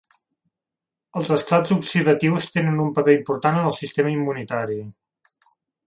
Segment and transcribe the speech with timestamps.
[1.19, 4.81] Els esclats oxidatius tenen un paper important en el sistema immunitari.